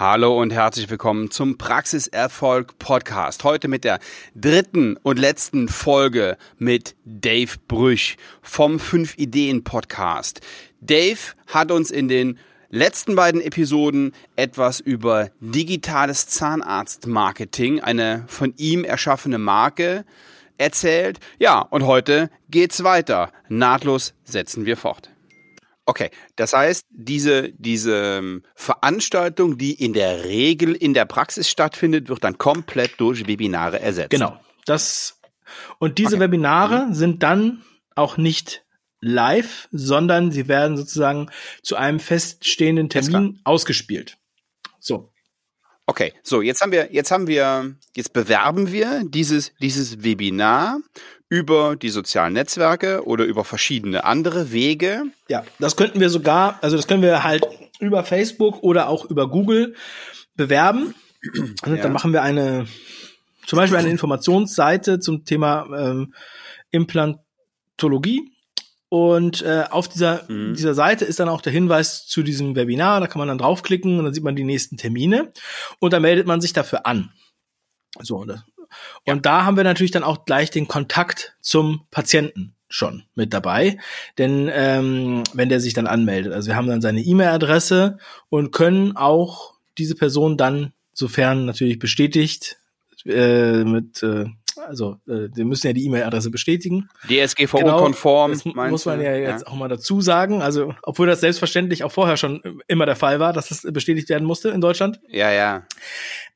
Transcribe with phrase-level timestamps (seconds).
[0.00, 3.42] Hallo und herzlich willkommen zum Praxiserfolg Podcast.
[3.42, 3.98] Heute mit der
[4.36, 10.40] dritten und letzten Folge mit Dave Brüch vom 5 Ideen Podcast.
[10.80, 12.38] Dave hat uns in den
[12.70, 20.04] letzten beiden Episoden etwas über digitales Zahnarztmarketing, eine von ihm erschaffene Marke,
[20.58, 21.18] erzählt.
[21.40, 23.32] Ja, und heute geht's weiter.
[23.48, 25.10] Nahtlos setzen wir fort.
[25.88, 32.10] Okay, das heißt, diese, diese ähm, Veranstaltung, die in der Regel in der Praxis stattfindet,
[32.10, 34.10] wird dann komplett durch Webinare ersetzt.
[34.10, 34.38] Genau.
[34.66, 35.18] Das,
[35.78, 36.24] und diese okay.
[36.24, 36.94] Webinare mhm.
[36.94, 37.64] sind dann
[37.94, 38.66] auch nicht
[39.00, 41.30] live, sondern sie werden sozusagen
[41.62, 44.18] zu einem feststehenden Termin ausgespielt.
[44.80, 45.10] So.
[45.86, 50.80] Okay, so jetzt haben wir, jetzt haben wir, jetzt bewerben wir dieses, dieses Webinar
[51.28, 55.04] über die sozialen Netzwerke oder über verschiedene andere Wege.
[55.28, 57.46] Ja, das könnten wir sogar, also das können wir halt
[57.80, 59.74] über Facebook oder auch über Google
[60.34, 60.94] bewerben.
[61.64, 61.82] Und ja.
[61.82, 62.66] dann machen wir eine,
[63.46, 66.14] zum Beispiel eine Informationsseite zum Thema ähm,
[66.70, 68.32] Implantologie.
[68.90, 70.54] Und äh, auf dieser, mhm.
[70.54, 73.00] dieser Seite ist dann auch der Hinweis zu diesem Webinar.
[73.00, 75.30] Da kann man dann draufklicken und dann sieht man die nächsten Termine.
[75.78, 77.12] Und dann meldet man sich dafür an.
[78.00, 78.24] So,
[79.06, 79.22] und ja.
[79.22, 83.78] da haben wir natürlich dann auch gleich den Kontakt zum Patienten schon mit dabei.
[84.18, 88.96] Denn ähm, wenn der sich dann anmeldet, also wir haben dann seine E-Mail-Adresse und können
[88.96, 92.58] auch diese Person dann, sofern natürlich bestätigt,
[93.06, 94.26] äh, mit äh,
[94.66, 96.88] also äh, wir müssen ja die E-Mail-Adresse bestätigen.
[97.08, 98.32] DSGVO-konform.
[98.32, 99.46] Genau, das muss man ja jetzt ja.
[99.46, 100.42] auch mal dazu sagen.
[100.42, 104.26] Also, obwohl das selbstverständlich auch vorher schon immer der Fall war, dass das bestätigt werden
[104.26, 105.00] musste in Deutschland.
[105.08, 105.66] Ja, ja.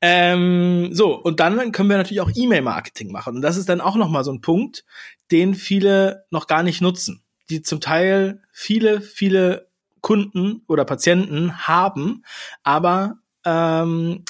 [0.01, 3.37] Ähm, so, und dann können wir natürlich auch E-Mail-Marketing machen.
[3.37, 4.85] Und das ist dann auch nochmal so ein Punkt,
[5.31, 7.23] den viele noch gar nicht nutzen.
[7.51, 9.69] Die zum Teil viele, viele
[10.01, 12.25] Kunden oder Patienten haben,
[12.63, 14.25] aber ähm,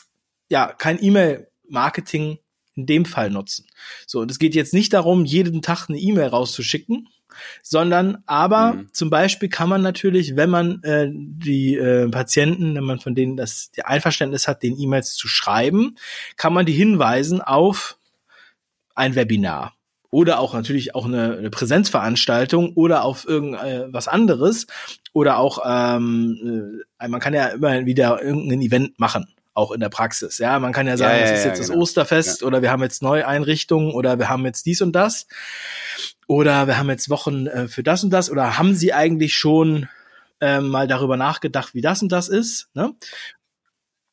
[0.48, 2.38] ja, kein E-Mail-Marketing
[2.74, 3.66] in dem Fall nutzen.
[4.06, 7.08] So, und es geht jetzt nicht darum, jeden Tag eine E-Mail rauszuschicken,
[7.62, 8.88] sondern aber mhm.
[8.92, 13.36] zum Beispiel kann man natürlich, wenn man äh, die äh, Patienten, wenn man von denen
[13.36, 15.96] das die Einverständnis hat, den E-Mails zu schreiben,
[16.36, 17.98] kann man die hinweisen auf
[18.94, 19.74] ein Webinar
[20.10, 24.66] oder auch natürlich auch eine, eine Präsenzveranstaltung oder auf irgendwas äh, anderes
[25.14, 29.88] oder auch ähm, äh, man kann ja immer wieder irgendein Event machen auch in der
[29.88, 30.38] Praxis.
[30.38, 31.82] Ja, man kann ja sagen, ja, ja, es ist jetzt ja, das genau.
[31.82, 35.26] Osterfest oder wir haben jetzt Neueinrichtungen oder wir haben jetzt dies und das
[36.26, 39.88] oder wir haben jetzt Wochen äh, für das und das oder haben Sie eigentlich schon
[40.40, 42.68] äh, mal darüber nachgedacht, wie das und das ist?
[42.74, 42.94] Ne?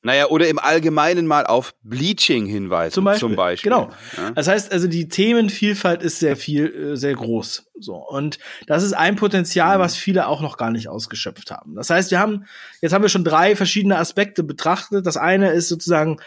[0.02, 2.94] Naja, oder im Allgemeinen mal auf Bleaching hinweisen.
[2.94, 3.20] Zum Beispiel.
[3.20, 3.70] Zum Beispiel.
[3.70, 3.90] Genau.
[4.16, 4.32] Ja.
[4.32, 7.70] Das heißt also, die Themenvielfalt ist sehr viel, äh, sehr groß.
[7.80, 7.96] So.
[7.96, 9.82] Und das ist ein Potenzial, mhm.
[9.82, 11.76] was viele auch noch gar nicht ausgeschöpft haben.
[11.76, 12.46] Das heißt, wir haben,
[12.82, 15.06] jetzt haben wir schon drei verschiedene Aspekte betrachtet.
[15.06, 16.18] Das eine ist sozusagen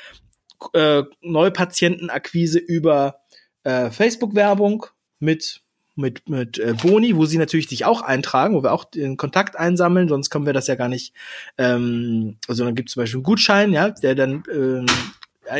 [0.74, 3.20] äh, Neupatientenakquise über
[3.64, 4.84] äh, Facebook-Werbung
[5.18, 5.61] mit
[5.94, 9.58] mit, mit äh, Boni, wo sie natürlich dich auch eintragen, wo wir auch den Kontakt
[9.58, 11.14] einsammeln, sonst können wir das ja gar nicht.
[11.58, 14.86] Ähm, also dann gibt es zum Beispiel einen Gutschein, ja, der dann ähm,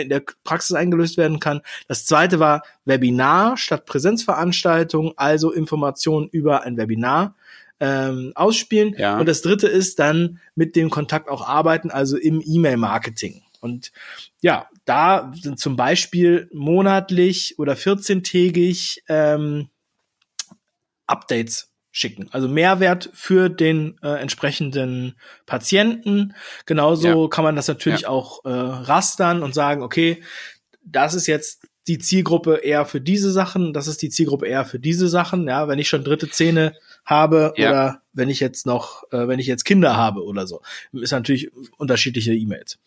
[0.01, 1.61] in der Praxis eingelöst werden kann.
[1.89, 7.35] Das zweite war Webinar statt Präsenzveranstaltung, also Informationen über ein Webinar
[7.81, 8.95] ähm, ausspielen.
[8.97, 9.19] Ja.
[9.19, 13.43] Und das dritte ist dann mit dem Kontakt auch arbeiten, also im E-Mail-Marketing.
[13.61, 13.93] Und
[14.41, 19.69] ja, da sind zum Beispiel monatlich oder 14-tägig ähm,
[21.07, 22.29] Updates schicken.
[22.33, 25.15] Also Mehrwert für den äh, entsprechenden
[25.45, 26.35] Patienten.
[26.65, 27.29] Genauso ja.
[27.29, 28.09] kann man das natürlich ja.
[28.09, 30.23] auch äh, rastern und sagen, okay,
[30.85, 34.79] das ist jetzt die Zielgruppe eher für diese Sachen, das ist die Zielgruppe eher für
[34.79, 35.49] diese Sachen.
[35.49, 36.75] Ja, wenn ich schon dritte Zähne
[37.05, 37.69] habe ja.
[37.69, 41.51] oder wenn ich jetzt noch, äh, wenn ich jetzt Kinder habe oder so, ist natürlich
[41.77, 42.79] unterschiedliche E-Mails.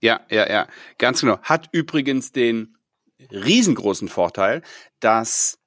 [0.00, 0.66] Ja, ja, ja,
[0.98, 1.38] ganz genau.
[1.42, 2.76] Hat übrigens den
[3.30, 4.62] riesengroßen Vorteil,
[4.98, 5.59] dass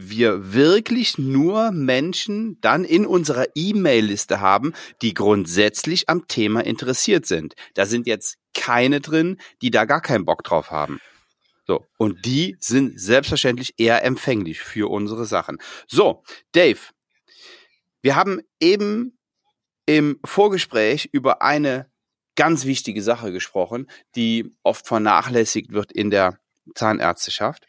[0.00, 4.72] wir wirklich nur Menschen dann in unserer E-Mail-Liste haben,
[5.02, 7.54] die grundsätzlich am Thema interessiert sind.
[7.74, 11.00] Da sind jetzt keine drin, die da gar keinen Bock drauf haben.
[11.66, 11.84] So.
[11.98, 15.58] Und die sind selbstverständlich eher empfänglich für unsere Sachen.
[15.88, 16.22] So,
[16.52, 16.78] Dave,
[18.00, 19.18] wir haben eben
[19.84, 21.90] im Vorgespräch über eine
[22.36, 26.38] ganz wichtige Sache gesprochen, die oft vernachlässigt wird in der
[26.74, 27.66] Zahnärzteschaft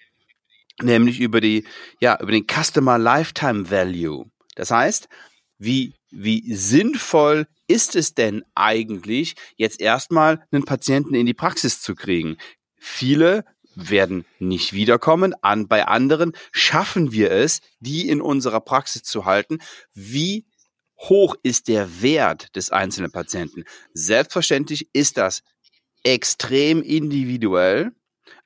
[0.81, 1.65] nämlich über die,
[1.99, 4.29] ja, über den Customer Lifetime Value.
[4.55, 5.07] Das heißt,
[5.57, 11.95] wie, wie sinnvoll ist es denn eigentlich, jetzt erstmal einen Patienten in die Praxis zu
[11.95, 12.37] kriegen?
[12.77, 13.45] Viele
[13.75, 15.33] werden nicht wiederkommen.
[15.41, 19.59] An, bei anderen schaffen wir es, die in unserer Praxis zu halten.
[19.93, 20.45] Wie
[20.97, 23.63] hoch ist der Wert des einzelnen Patienten?
[23.93, 25.43] Selbstverständlich ist das
[26.03, 27.91] extrem individuell,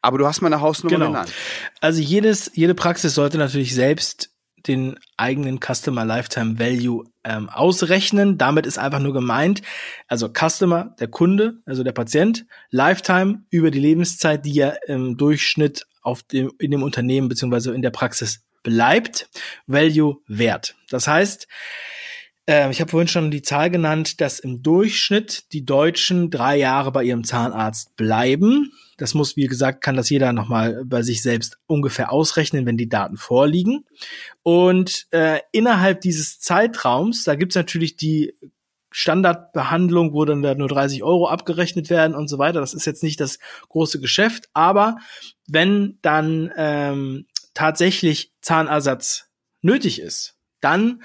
[0.04, 1.08] aber du hast mal eine Hausnummer Genau.
[1.08, 1.34] genannt.
[1.82, 4.30] Also jedes, jede Praxis sollte natürlich selbst
[4.68, 8.38] den eigenen Customer Lifetime Value ähm, ausrechnen.
[8.38, 9.62] Damit ist einfach nur gemeint,
[10.08, 15.86] also Customer, der Kunde, also der Patient, Lifetime über die Lebenszeit, die ja im Durchschnitt
[16.02, 19.30] auf dem, in dem Unternehmen beziehungsweise in der Praxis bleibt,
[19.68, 20.76] Value Wert.
[20.90, 21.48] Das heißt,
[22.46, 26.92] äh, ich habe vorhin schon die Zahl genannt, dass im Durchschnitt die Deutschen drei Jahre
[26.92, 28.72] bei ihrem Zahnarzt bleiben.
[28.98, 32.90] Das muss, wie gesagt, kann das jeder nochmal bei sich selbst ungefähr ausrechnen, wenn die
[32.90, 33.86] Daten vorliegen.
[34.44, 38.34] Und äh, innerhalb dieses Zeitraums, da gibt's natürlich die
[38.92, 42.60] Standardbehandlung, wo dann da nur 30 Euro abgerechnet werden und so weiter.
[42.60, 44.98] Das ist jetzt nicht das große Geschäft, aber
[45.48, 47.26] wenn dann ähm,
[47.56, 49.30] tatsächlich Zahnersatz
[49.62, 51.02] nötig ist, dann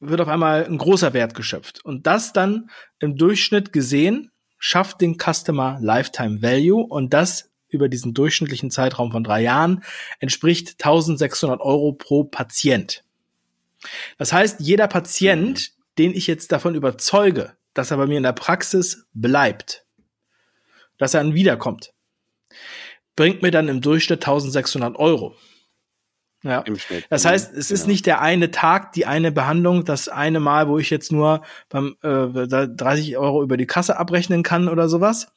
[0.00, 1.84] wird auf einmal ein großer Wert geschöpft.
[1.84, 8.14] Und das dann im Durchschnitt gesehen schafft den Customer Lifetime Value und das über diesen
[8.14, 9.82] durchschnittlichen Zeitraum von drei Jahren
[10.20, 13.04] entspricht 1600 Euro pro Patient.
[14.16, 18.32] Das heißt, jeder Patient, den ich jetzt davon überzeuge, dass er bei mir in der
[18.32, 19.84] Praxis bleibt,
[20.96, 21.92] dass er dann wiederkommt,
[23.14, 25.36] bringt mir dann im Durchschnitt 1600 Euro.
[26.42, 26.60] Ja.
[26.60, 27.06] Im Schnitt.
[27.10, 27.90] Das heißt, es ist Genau.
[27.92, 31.96] nicht der eine Tag, die eine Behandlung, das eine Mal, wo ich jetzt nur beim
[32.02, 35.32] äh, da 30 Euro über die Kasse abrechnen kann oder sowas,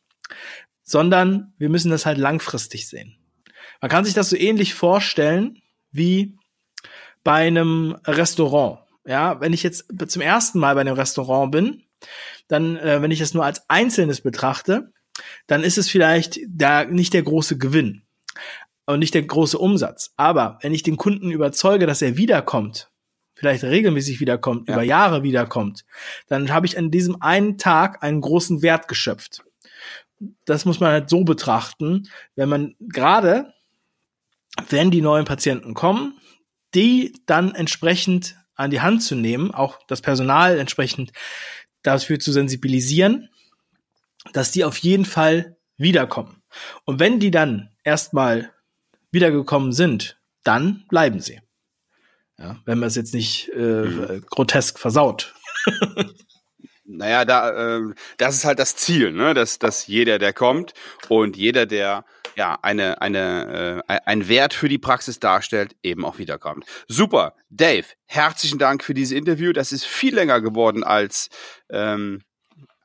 [0.83, 3.18] sondern wir müssen das halt langfristig sehen.
[3.81, 5.59] Man kann sich das so ähnlich vorstellen
[5.92, 6.38] wie
[7.24, 8.80] bei einem Restaurant.
[9.06, 11.83] Ja, wenn ich jetzt zum ersten Mal bei einem Restaurant bin,
[12.47, 14.92] dann, äh, wenn ich das nur als Einzelnes betrachte,
[15.47, 18.04] dann ist es vielleicht da nicht der große Gewinn
[18.86, 20.12] und nicht der große Umsatz.
[20.18, 22.89] Aber wenn ich den Kunden überzeuge, dass er wiederkommt,
[23.36, 24.75] vielleicht regelmäßig wiederkommt, Ja.
[24.75, 25.86] über Jahre wiederkommt,
[26.28, 29.44] dann habe ich an diesem einen Tag einen großen Wert geschöpft.
[30.45, 33.54] Das muss man halt so betrachten, wenn man gerade,
[34.69, 36.19] wenn die neuen Patienten kommen,
[36.75, 41.12] die dann entsprechend an die Hand zu nehmen, auch das Personal entsprechend
[41.81, 43.30] dafür zu sensibilisieren,
[44.33, 46.44] dass die auf jeden Fall wiederkommen.
[46.86, 48.51] Und wenn die dann erstmal
[49.12, 51.40] wiedergekommen sind, dann bleiben sie.
[52.38, 55.36] Ja, wenn man es jetzt nicht äh, grotesk versaut.
[56.84, 57.81] Naja, da, äh,
[58.18, 59.34] das ist halt das Ziel, ne?
[59.34, 60.74] dass, dass jeder, der kommt
[61.08, 62.04] und jeder, der
[62.36, 66.66] ja eine, eine, äh, ein Wert für die Praxis darstellt, eben auch wiederkommt.
[66.88, 69.54] Super, Dave, herzlichen Dank für dieses Interview.
[69.54, 71.30] Das ist viel länger geworden als,
[71.69, 72.24] ähm,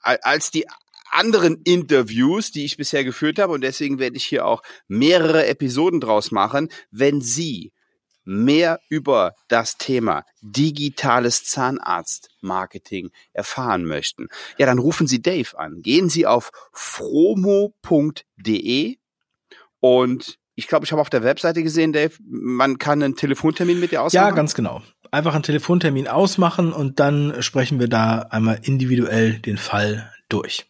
[0.03, 0.67] al- als die
[1.11, 3.53] anderen Interviews, die ich bisher geführt habe.
[3.53, 6.69] Und deswegen werde ich hier auch mehrere Episoden draus machen.
[6.91, 7.73] Wenn Sie
[8.25, 15.81] mehr über das Thema digitales Zahnarztmarketing erfahren möchten, ja, dann rufen Sie Dave an.
[15.83, 17.77] Gehen Sie auf fromo.de
[19.81, 23.93] und ich glaube, ich habe auf der Webseite gesehen, Dave, man kann einen Telefontermin mit
[23.93, 24.27] dir ausmachen.
[24.27, 24.83] Ja, ganz genau.
[25.11, 30.67] Einfach einen Telefontermin ausmachen und dann sprechen wir da einmal individuell den Fall durch.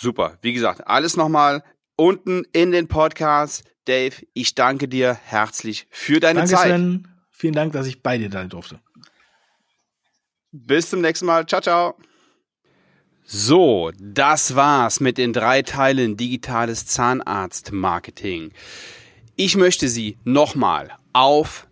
[0.00, 0.38] Super.
[0.42, 1.64] Wie gesagt, alles nochmal
[1.96, 3.64] unten in den Podcast.
[3.84, 6.68] Dave, ich danke dir herzlich für deine Danke, Zeit.
[6.68, 7.08] Sven.
[7.32, 8.78] Vielen Dank, dass ich bei dir sein durfte.
[10.52, 11.46] Bis zum nächsten Mal.
[11.46, 11.96] Ciao, ciao.
[13.24, 18.52] So, das war's mit den drei Teilen digitales Zahnarztmarketing.
[19.34, 21.67] Ich möchte Sie nochmal auf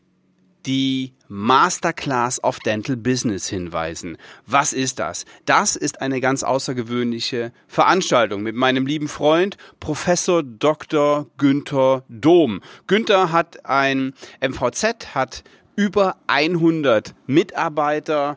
[0.67, 4.19] die Masterclass of Dental Business hinweisen.
[4.47, 5.25] Was ist das?
[5.45, 11.27] Das ist eine ganz außergewöhnliche Veranstaltung mit meinem lieben Freund Professor Dr.
[11.39, 12.61] Günther Dom.
[12.87, 15.45] Günther hat ein MVZ, hat
[15.77, 18.37] über 100 Mitarbeiter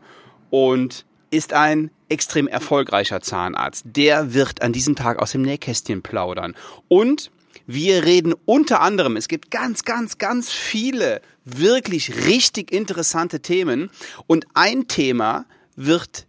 [0.49, 3.85] und ist ein extrem erfolgreicher Zahnarzt.
[3.85, 6.55] Der wird an diesem Tag aus dem Nähkästchen plaudern.
[6.87, 7.31] Und
[7.67, 13.89] wir reden unter anderem, es gibt ganz, ganz, ganz viele wirklich richtig interessante Themen.
[14.27, 16.27] Und ein Thema wird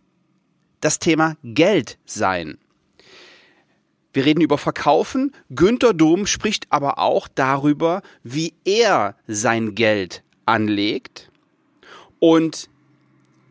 [0.81, 2.59] das Thema Geld sein.
[4.13, 5.33] Wir reden über Verkaufen.
[5.51, 11.31] Günther Dom spricht aber auch darüber, wie er sein Geld anlegt
[12.19, 12.69] und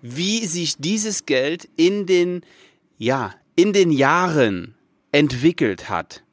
[0.01, 2.41] wie sich dieses Geld in den,
[2.97, 4.75] ja, in den Jahren
[5.11, 6.23] entwickelt hat.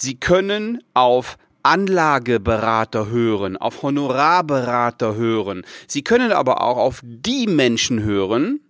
[0.00, 5.62] Sie können auf Anlageberater hören, auf Honorarberater hören.
[5.86, 8.60] Sie können aber auch auf die Menschen hören,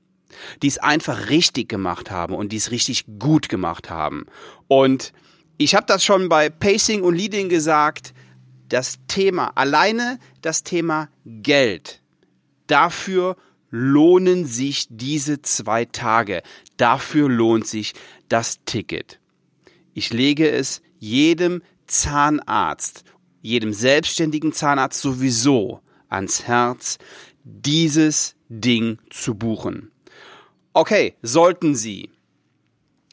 [0.63, 4.27] die es einfach richtig gemacht haben und die es richtig gut gemacht haben.
[4.67, 5.13] Und
[5.57, 8.13] ich habe das schon bei Pacing und Leading gesagt,
[8.69, 12.03] das Thema, alleine das Thema Geld,
[12.67, 13.37] dafür
[13.71, 16.43] lohnen sich diese zwei Tage.
[16.77, 17.95] Dafür lohnt sich
[18.29, 19.21] das Ticket.
[19.95, 23.03] Ich lege es jedem Zahnarzt,
[23.43, 26.99] jedem selbstständigen Zahnarzt sowieso ans Herz,
[27.43, 29.91] dieses Ding zu buchen.
[30.73, 32.11] Okay, sollten Sie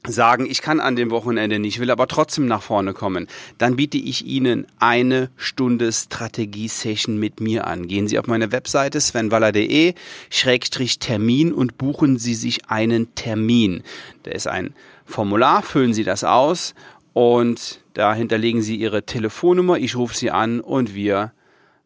[0.05, 3.27] sagen, ich kann an dem Wochenende nicht, will aber trotzdem nach vorne kommen,
[3.57, 7.87] dann biete ich Ihnen eine Stunde Strategie-Session mit mir an.
[7.87, 9.95] Gehen Sie auf meine Webseite svenwaller.de,
[10.29, 13.83] Schrägstrich Termin und buchen Sie sich einen Termin.
[14.23, 14.73] Da ist ein
[15.05, 16.73] Formular, füllen Sie das aus
[17.17, 21.33] und da hinterlegen Sie Ihre Telefonnummer, ich rufe Sie an und wir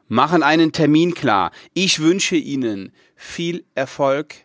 [0.10, 1.52] machen einen Termin klar.
[1.74, 4.36] Ich wünsche Ihnen viel Erfolg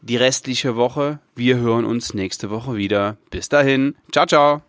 [0.00, 1.18] die restliche Woche.
[1.34, 3.18] Wir hören uns nächste Woche wieder.
[3.28, 3.96] Bis dahin.
[4.12, 4.62] Ciao, ciao.